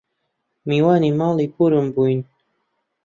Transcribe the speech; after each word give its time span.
میوانی 0.67 1.11
ماڵی 1.19 1.47
پوورم 1.55 1.87
بووین 1.93 2.21